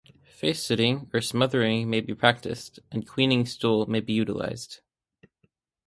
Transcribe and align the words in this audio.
Facesitting 0.35 1.11
or 1.13 1.21
smothering 1.21 1.87
may 1.87 2.01
be 2.01 2.15
practiced, 2.15 2.79
and 2.91 3.03
a 3.03 3.05
queening 3.05 3.45
stool 3.45 3.85
may 3.85 3.99
be 3.99 4.13
utilized. 4.13 4.79